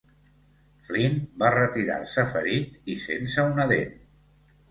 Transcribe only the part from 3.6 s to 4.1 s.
dent.